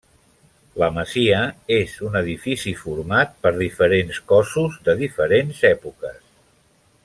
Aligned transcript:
La 0.83 0.87
masia 0.95 1.41
és 1.75 1.93
un 2.07 2.17
edifici 2.21 2.73
format 2.85 3.37
per 3.45 3.53
diferents 3.61 4.19
cossos 4.33 4.81
de 4.89 4.97
diferents 5.05 5.61
èpoques. 5.75 6.21